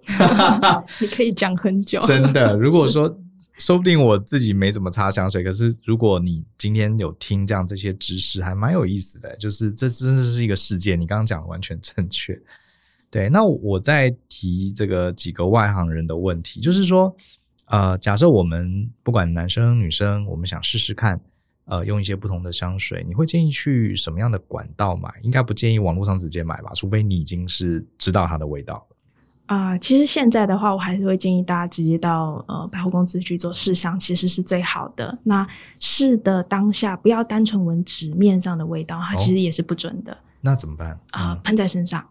[1.00, 2.00] 你可以讲很久。
[2.00, 3.18] 真的， 如果说。
[3.58, 9.34] 说不定我自己没怎么擦香水，可是如果你今天有听这样这些知识，还蛮有意思的。
[9.36, 12.38] 就是这真的是一个世界，你刚刚讲的完全正确。
[13.10, 17.14] 对，那我再提这个几个外行人的问题，就是说，
[17.66, 21.18] 呃，假设我们不管男生女生，我们想试试看，
[21.66, 25.12] 呃，用一些不同的香水，你会建议去什么样的管道买？
[25.22, 28.86] 应该不建议网络上直接买吧，除非你已经是知道它的味道。
[29.46, 35.16] 啊、呃，其实现在的话，我还是会建议大家直接到呃百货公司去做试香，其实是最好的。
[35.22, 35.46] 那
[35.78, 40.12] 试的当下，不要单纯闻纸面上的味道，它其实也是不准的。
[40.12, 40.90] 哦、那怎么办？
[41.10, 42.04] 啊、呃，喷在身上。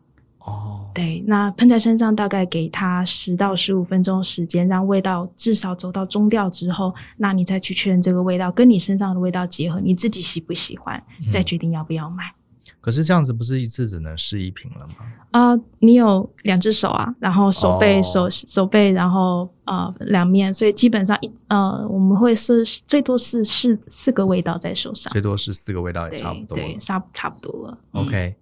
[0.46, 12.24] 哦，对，那喷在身上大概给它十到十五分钟时间，让味道至少走到中调之后，那你再去确认这个味道跟你身上的味道结合，你自己喜不喜欢，再决定要不要买。
[12.26, 12.40] 嗯
[12.82, 14.96] 可是这样子不是一次只能试一瓶了吗？
[15.32, 27.78] 啊、呃，你有两只手啊，然后手背、哦、手手背，然后呃两面，所以基本上一呃我们会试最多是四四个味道在手上，最多是四个味道也差不多，对，差差不多了。
[27.94, 28.36] OK，、嗯、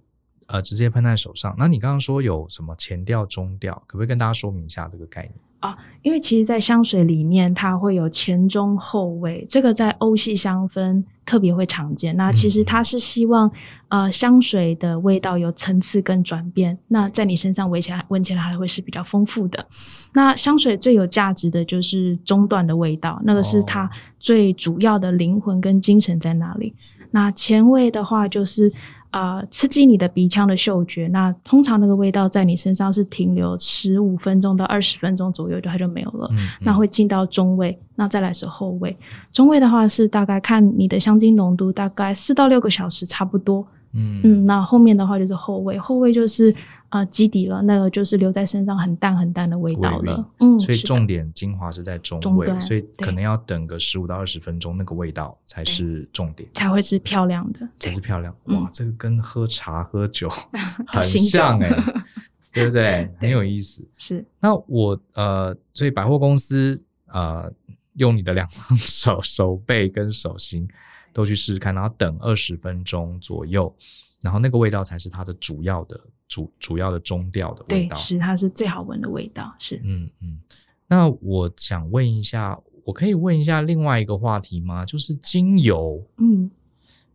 [0.53, 1.55] 呃，直接喷在手上。
[1.57, 5.33] 那你刚刚说有什么前调、中调，可不可以跟大家说明一下这个概念？
[5.61, 12.15] 啊，因为其实，在香水里面，它会有前中后味，这个在欧系香氛特别会常见。
[12.15, 13.49] 那其实它是希望，
[13.87, 19.65] 呃，香水的味道有层次跟转变，那在你身上闻起来，闻起来还会是比较丰富的。
[20.13, 23.89] 那香水最有价值的就是中段的味道，那个是它
[24.19, 26.75] 最主要的灵魂跟精神在哪里。
[27.09, 28.71] 那前味的话，就是。
[29.13, 31.07] 啊、呃，刺激你的鼻腔的嗅觉。
[31.07, 36.27] 那通常那个味道在你身上是停留十五分钟到二十分钟左右，就它就没有了。
[36.31, 38.95] 嗯嗯、那会进到中味，那再来是后味。
[39.31, 43.65] 中味的话是大概看你的香精浓度，大概四到六个小时差不多。
[43.93, 46.53] 嗯嗯，那后面的话就是后味，后味就是。
[46.93, 50.23] 啊，基底了，那个就是留在身上很淡很淡的味道了。
[50.39, 58.31] 嗯，所以重点精华是在中味，所以可能要等个十五到二十分钟，那个味道才是重点，才会是漂亮的，才是漂亮。
[58.43, 60.29] 哇，嗯、这个跟喝茶喝酒
[60.85, 61.83] 很像哎、欸，
[62.53, 63.11] 对不对？
[63.17, 63.83] 很有意思。
[63.97, 64.23] 是。
[64.39, 67.51] 那我呃，所以百货公司呃，
[67.93, 70.67] 用你的两双手 手背跟手心
[71.11, 73.75] 都去试试看，然后等二十分钟左右，
[74.21, 75.99] 然后那个味道才是它的主要的。
[76.33, 79.79] 主主要的中调的味道，对，是它是最好闻的味道，是。
[79.83, 80.39] 嗯嗯。
[80.87, 84.83] 那我想问一下，我可以问一下另外一个话题吗？
[84.83, 86.49] 就是精油，嗯，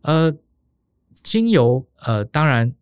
[0.03, 0.33] 呃，
[1.21, 2.73] 精油，呃，当然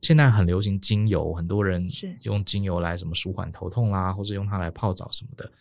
[0.00, 5.52] 现在很流行精油，很多人是用精油来什么舒缓头痛啦，或者用它来泡澡什么的。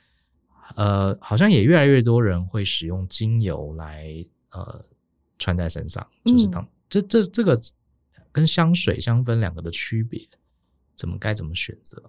[0.76, 4.86] 呃，好像也越来越多人会使用精油来呃
[5.40, 7.60] 穿在身上，就是当、嗯、这这这个
[8.32, 10.22] 跟香水香氛两个的区别，
[10.96, 12.02] 怎么该怎么选择？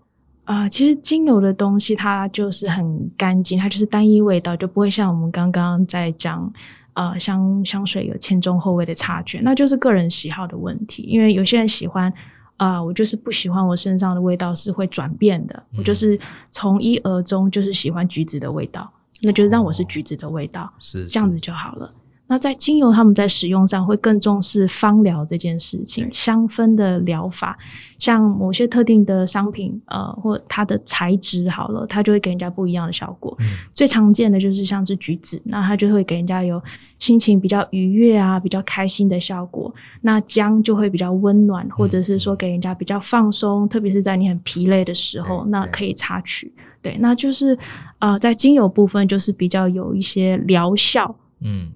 [0.45, 6.53] 啊、呃，其实精油的东西它就是很干净，它就是单一味道，就不会像我们刚刚在讲，
[6.95, 11.05] 呃，香香水有前中后味的差距，那就是个人喜好的问题。
[11.05, 12.13] 因为有些人喜欢，
[12.57, 16.19] 啊、呃，我就是不喜欢我身上的味道是会转变的，嗯、我就是
[16.51, 21.95] 从一而终，就是喜欢橘子的味道，那就让我是橘子的味道，哦、是这样子就好了。
[22.33, 27.59] 那在精油，他们在使用上会更重视芳疗这件事情，香氛的疗法，
[27.99, 33.37] 像某些特定的商品，呃，或它的材质好了，它就会给人家不一样的效果。
[33.41, 36.59] 嗯、最常见的就是像是橘子，那它就会给人家有
[36.99, 39.71] 心情比较愉悦啊，比较开心的效果。
[40.01, 46.51] 那姜就会比较温暖，或者是说给人家比较放松，嗯、特别是在你很疲累的时候，那可以插取。
[46.81, 47.59] 对，那就是
[47.99, 51.15] 呃，在精油部分就是比较有一些疗效。
[51.43, 51.71] 嗯。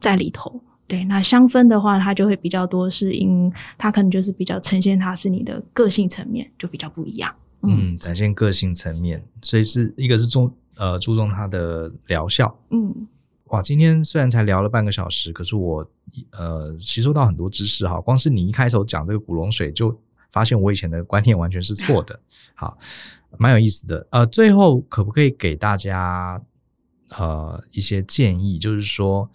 [0.00, 7.34] 在里头，对，那香氛的话，它就会比较多，是因它可能就是比较呈现它是你的个性层面，就比较不一样。
[7.62, 12.56] 嗯，嗯，展现个性层面，所以是一个是重呃注重它的疗效。
[12.70, 13.08] 嗯，
[13.46, 15.84] 哇，今天虽然才聊了半个小时，可是我
[16.30, 18.00] 呃吸收到很多知识哈。
[18.00, 19.98] 光是你一开头讲这个古龙水，就
[20.30, 22.20] 发现我以前的观念完全是错的。
[22.54, 22.78] 好，
[23.38, 24.06] 蛮有意思的。
[24.10, 26.40] 呃，最后可不可以给大家
[27.18, 29.28] 呃一些建议，就是说。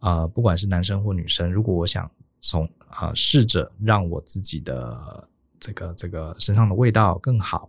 [0.00, 2.68] 呃，不管是男生或女生，如果我想从
[3.00, 7.68] 呃试着让我自己的这个这个身上的味道更好，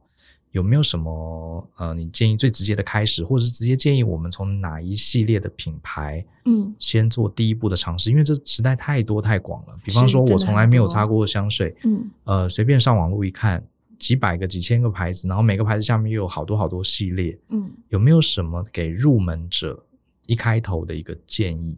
[0.52, 8.10] 有没有什么呃你建议最直接的开始，或者是直接建议我们从哪一系列的品牌嗯先做第一步的尝试？
[8.10, 9.76] 嗯、因为这实在太多太广了。
[9.84, 13.64] 比方说，我从来没有擦过香水，嗯呃随便上网路一看，
[13.98, 19.84] 几百个几千个牌子，然后每个牌子下面又有好多好多系列，嗯，有没有什么给入门者
[20.28, 21.76] 一开头的一个建议？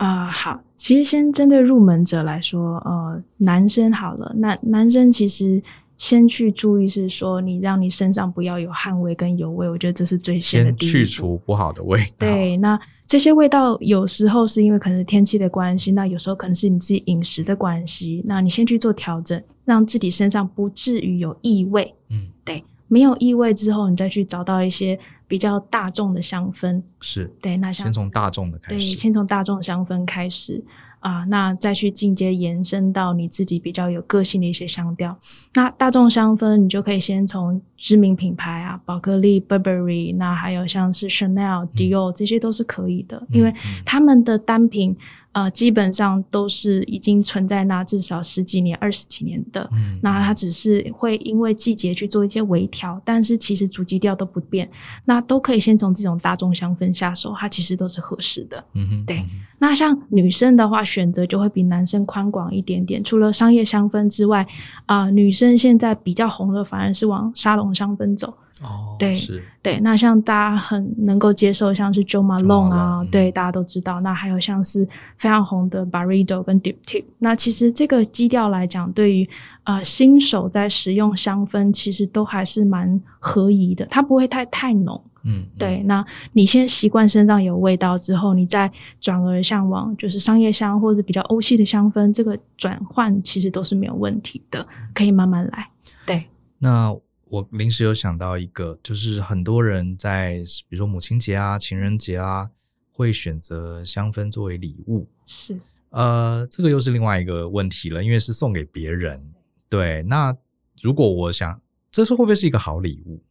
[0.00, 5.62] 啊、呃，好，其实先针对入门者来说，呃，男生好了，那男生其实
[5.98, 10.40] 先去注意是说，你让你身上不要有汗味跟油味，我觉得这是最。
[10.40, 12.26] 先去除不好的味道。
[12.26, 21.94] 对，那这些味道有时候是因为可能是天气的关系，那有时候可能是你自己饮食的关系，那你先去做调整，让自己身上不至于有异味。
[22.08, 24.98] 嗯，对，没有异味之后，你再去找到一些。
[25.30, 26.82] 比较大众的香氛。
[27.00, 27.32] 是。
[27.40, 30.60] 对，那像先从大众的开始，对，先从大众的香氛开始
[30.98, 35.16] 啊，那再去进阶延伸到你自己比较有个性的一些香调。
[35.54, 43.54] 那大众香氛，你就可以先从知名品牌啊，宝格丽、Burberry，那还有像是 Chanel、Dior，这些都是可以的，嗯、因为
[43.86, 44.96] 他们的单品。
[45.32, 49.68] 呃，基本上都是已经存在那至少十几年、二十几年的。
[49.72, 54.68] 嗯，那它只是会因为季节去做一些微调，但是其实主基调都不变。
[55.04, 58.64] 那都可以先从这种大众香氛下手，它其实都是合适的。
[58.74, 59.22] 嗯哼，对。
[59.58, 63.04] 那像女生的话，选择就会比男生宽广一点点。
[63.04, 64.46] 除了商业香氛之外，
[64.86, 68.34] 啊、呃，女生现在比较红的反而是往沙龙香氛走。
[68.62, 74.00] 哦，对，是，对，那像大家很能够接受，像是 Jo Malone 啊，嗯、对，大家都知道。
[74.00, 77.04] 那还有像是非常红的 Byredo 跟 Diptyque。
[77.18, 79.26] 那其实这个基调来讲，对于
[79.64, 85.02] 呃新手在使用香氛，其实都还是蛮合宜的，它不会太太浓。
[85.24, 85.82] 嗯，对。
[85.84, 88.70] 那你先习惯身上有味道之后，你再
[89.00, 95.66] 转而向往就是商业香或者比较欧系的香氛，这个转换其实都是没有问题的，可以慢慢来。
[96.04, 96.26] 对，
[96.58, 96.94] 那。
[97.30, 102.50] 我临时有想到一个，就是很多人在比如说母亲节啊、情人节啊，
[102.92, 105.06] 会选择香氛作为礼物。
[105.26, 105.56] 是，
[105.90, 109.22] 呃，这个又是另外一个问题了，因为是送给别人。
[109.68, 110.36] 对，那
[110.82, 111.60] 如果我想，
[111.92, 113.22] 这是会不会是一个好礼物？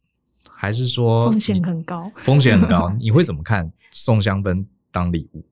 [0.48, 2.10] 还是说风险很高？
[2.22, 5.44] 风险很高， 你会怎么看送香氛当礼物？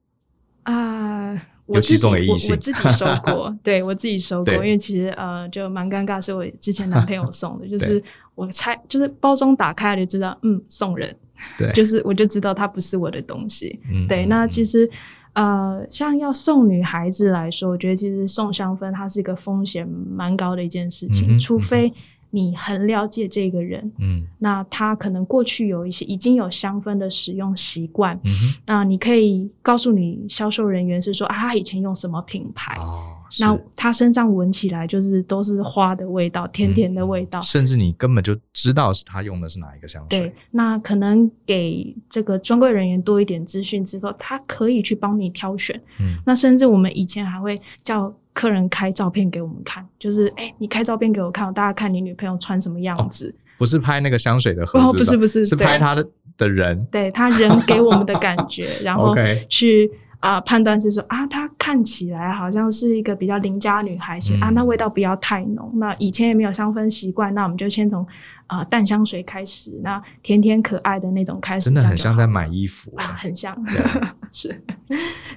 [0.62, 1.40] 啊、uh。
[1.68, 8.02] 我自己我 我自己收过，对我自己收过，因为其实呃就蛮尴尬，是我之前男朋友送的， 就是
[8.38, 11.14] 我猜就是包装打开就知道，嗯，送人，
[11.58, 14.24] 对，就是我就知道它不是我的东西，嗯、对。
[14.26, 14.88] 那其实
[15.32, 21.92] 呃像要送女孩子来说，我觉得其实送香氛它是一个风险蛮高的一件事情，嗯、除非。
[22.30, 28.30] 你很了解这个人，嗯，那他可能过去有一些已经有香氛的使用习惯，嗯，
[28.66, 40.20] 那你可以告诉你销售人员是说啊，他以前用什么品牌，哦，那他身上闻起来就是都是花的味道，甜甜的味道，甚至你根本就知道是他用的是哪一个香水。
[40.20, 45.78] 对，那可能给这个专柜人员多一点资讯之后，他可以去帮你挑选。
[46.00, 53.28] 嗯，那甚至我们以前还会叫客人开照片给我们看，就是哎，你开照片给我看，我大家看你女朋友穿什么样子。
[53.28, 59.14] 哦，不是拍那个香水的盒子，哦，不是不是，是拍他的的人，对他人给我们的感觉， 然后
[59.48, 59.90] 去。
[60.20, 65.70] 啊、呃，判断是说啊，她看起来好像是一个比较邻家女孩型、嗯、啊，那味道不要太浓。
[65.74, 68.04] 那以前也没有香氛习惯，那我们就先从
[68.46, 71.66] 啊、呃、淡香水开始，那甜甜可爱的那种开始。
[71.66, 73.56] 真的很像在买衣服啊，很像，
[74.32, 74.48] 是，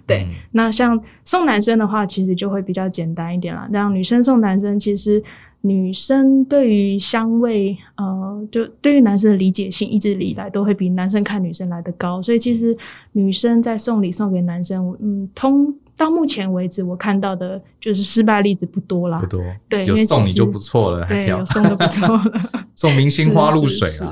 [0.08, 0.24] 对。
[0.24, 3.68] 嗯、那像送男生的话，其实就会比较简单一点了。
[3.72, 5.24] 让女生送男生，其实。
[5.64, 12.20] 女生对于香味，呃，就对于男生的理解性，一直以来都会比男生看女生来的高。
[12.22, 12.76] 所以其实
[13.12, 19.20] 女生在送礼送给男生，嗯，通到目前为止我看到的就是失败例子不多啦。
[19.20, 19.40] 不多，
[19.70, 22.24] 对，有送你就不错了，对，有送就不错了，
[22.74, 24.12] 送 明星花露水了。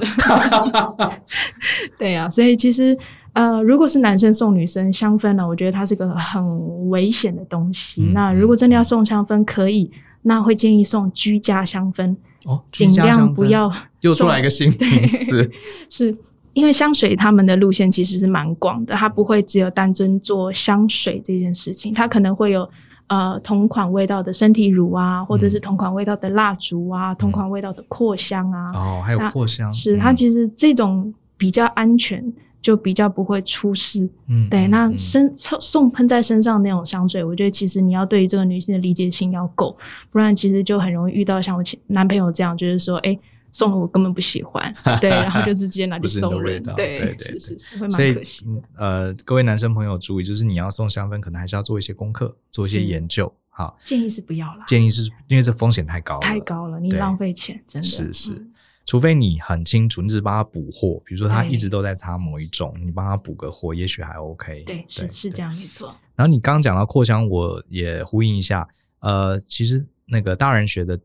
[1.98, 2.96] 对啊，所以其实
[3.34, 8.04] 呃，如果是男生送女生香氛呢，我觉得它是个很危险的东西。
[8.04, 9.90] 嗯、那如果真的要送香氛，可以。
[10.24, 12.16] 那会建议送居家香氛
[12.46, 15.50] 哦，尽量不要 又出来一个新 名词，
[15.90, 16.16] 是
[16.54, 22.70] 因为香水他们的路线其实是蛮广的，它不会只有单纯做香水这件事情，它可能会有
[23.08, 32.34] 呃同款味道的身体乳啊，或者是同款味道的蜡烛啊，嗯、同款味道的扩香啊，哦，还有扩香，是它其实这种比较安全。
[32.62, 34.68] 就比较不会出事，嗯，对。
[34.68, 39.78] 那身送喷在身上那种香水，我觉得其实你要对于这个女性的理解性要够，
[40.10, 43.18] 不然其实就很容易遇到像我前男朋友这样，就是说，哎，
[43.52, 48.46] 送了我根本不喜欢， 对，然后就直接拿去送人，对对对，是是是，会蛮可惜。
[48.78, 58.48] 呃，各位男生朋友注意，就是你要送香氛，可能还是要做一些功课，做一些研究，好，建议是不要啦，建议是因为这风险太高了，太高了，你浪费钱，真的是是。
[58.90, 64.64] 除非你很清楚，你只是帮他补货，比如说他一直都在擦某一种，你帮他补个货，也许还 OK。
[64.64, 65.96] 对，是是这样，没错。
[66.16, 68.68] 然后你刚刚讲到扩香，我也呼应一下。
[69.02, 71.00] 呃，其实那个大人学的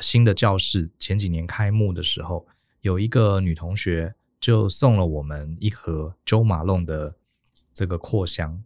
[0.00, 2.46] 新的教室前几年开幕的时候，
[2.80, 7.14] 有一个女同学就送了我们一盒 Jo Malone 的
[7.74, 8.64] 这个扩香，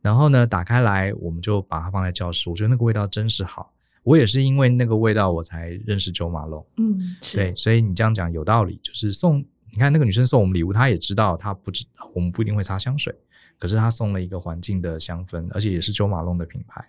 [0.00, 3.72] 然后呢，打开来我们就把它放在教室，我觉得那个味道真是好。
[4.02, 6.64] 我也是因为那个味道，我才认识 Jo Malone。
[6.76, 6.98] 嗯，
[7.34, 8.78] 对，所以你这样讲有道理。
[8.82, 13.14] 就是送，你看那个女生送我们礼物，她也知道她不知道我们不一定会擦香水，
[13.58, 16.84] 可是她送了一个环境的香氛，而且也是 Jo Malone 的品牌，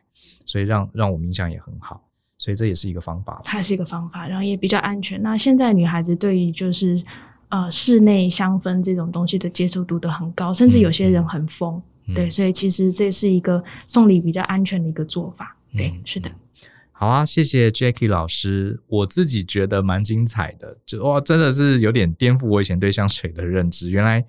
[0.45, 2.05] 所以让让我们印象也很好。
[2.37, 3.41] 所以这也是一个方法。
[3.43, 5.21] 它是一个方法，然后也比较安全。
[5.21, 7.03] 那现在女孩子对于就是
[7.49, 11.81] 呃室内香氛这种东西的接受度都很高，甚至有些人很疯。
[12.05, 15.53] 嗯、对，所以其实这是一个送礼比较安全的一个做法。
[15.75, 16.31] 对，嗯、是的。
[16.99, 23.89] 好啊，谢谢 Jackie 老师，我自己觉得蛮精彩的，就哇，真的是有点颠覆我以前对香水的认知。
[23.89, 24.21] 原来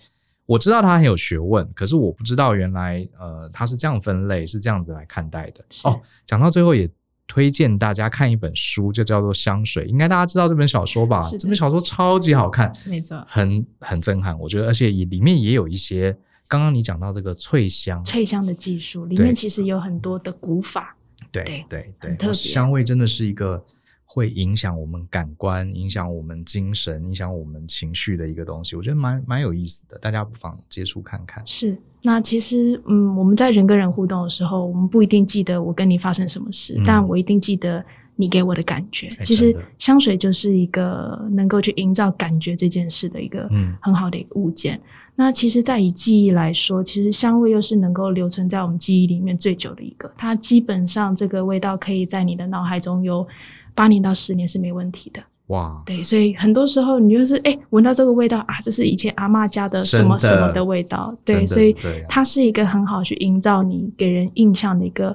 [0.46, 5.64] 我知道它很有学问，可是我不知道原来呃它是这样分类，是这样子来看待的。
[5.82, 6.88] 哦，讲到最后也
[7.26, 11.18] 推荐大家看一本书，就叫做《香水》，应该大家知道这本小说吧？
[11.36, 16.16] 这本小说超级好看，没错，很很震撼，我觉得，而且也里面也有一些
[16.46, 20.94] 刚刚你讲到这个萃香，萃香的技术，里面其实有很多的古法。
[21.30, 23.64] 对对对，对香味真的是一个
[24.04, 31.46] 会影响我们感官、影响我们精神、影响我们情绪的一个东西，我觉得蛮蛮有意思的，大家不妨接触看看。
[31.46, 37.84] 是，那其实嗯，我们在人跟人互动的时候，我们不一定记得我跟你发生什么事，嗯、但我一定记得
[38.16, 39.08] 你给我的感觉。
[39.10, 43.48] 欸、其实香水就是一个能够去营造感觉这件事的一个
[43.80, 44.76] 很好的一个物件。
[44.76, 44.80] 嗯
[45.22, 50.10] 那其实，在以记忆来说，其实香味又是能够留存在我们记忆里面最久的一个。
[50.16, 53.28] 它基本上这个味道可以在你的脑海中有
[53.74, 55.22] 八年到十年是没问题的。
[55.48, 61.14] 哇，对，所以很多时候你就是哎，闻到这个味道啊，这是以前阿嬷家的什么什么的味道。
[61.22, 61.74] 对，所以
[62.08, 65.14] 它是一个很好去营造你给人印象的一个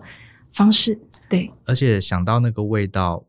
[0.53, 0.95] 方式。
[1.27, 3.23] 对，而且想到那个味道。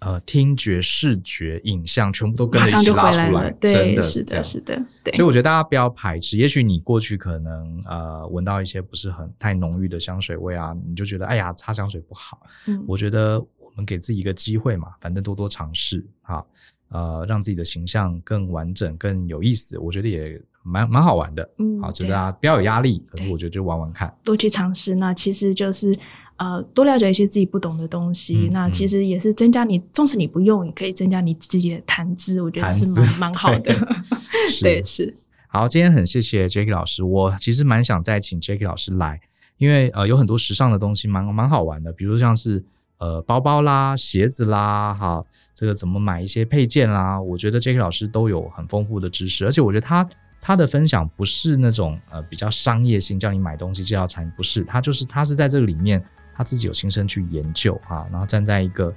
[0.00, 5.14] 呃，听觉、视觉、影像全部都跟着一起拉出来，来对，真的是，是的，是的，对。
[5.14, 6.38] 所以我觉得大家不要排斥。
[6.38, 12.40] 也许你过去可能呃闻到一些不是很太浓郁的香水味啊，你就觉得哎呀，擦香水不好。
[12.66, 16.42] 嗯，我觉得我们给自己一个机会嘛，反正多多尝试啊，
[16.88, 19.76] 呃，让自己的形象更完整、更有意思。
[19.78, 21.46] 我觉得也蛮蛮好玩的。
[21.58, 24.94] 嗯，好，觉得大家不要有压力，可是我觉得就玩玩看，多去尝试。
[24.94, 25.94] 那其实就是。
[26.40, 33.76] 呃，多了解一些自己不懂的东西，嗯、那其实也是增加你，纵使你不用，也可以增加你自己的谈资，我觉得是蛮蛮好的。
[34.62, 35.14] 对，是。
[35.48, 39.20] 好，今天很谢谢 Jackie 老师，我其实蛮想再请 Jackie 老师来，
[39.58, 42.64] 因为呃有很多时尚的东西蛮蛮好玩的，比如像是
[42.96, 45.22] 呃包包啦、鞋子啦，哈，
[45.52, 50.08] 这个怎么买一些配件啦，我觉得 Jacky 老师都有很丰富的知识，而且我觉得他
[50.40, 56.02] 他的分享不是那种呃比较商业性，叫你买东西介绍产品，不是，他就是他是在这个里面
[56.40, 58.90] 他自己有亲身去研究啊，然后站在一个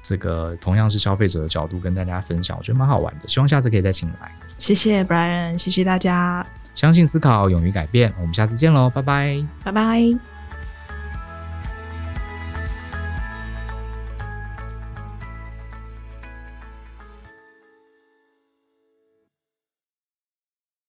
[0.00, 4.32] 这个同样是消费者的角度跟大家分享，我觉得蛮好玩的，希望下次可以再请来。
[4.56, 6.42] 谢谢 Brian，谢谢大家。
[6.74, 10.37] 相信思考，勇于改变，我们下次见喽，拜拜，拜拜。